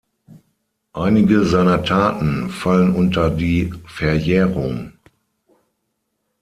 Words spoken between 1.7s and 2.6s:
Taten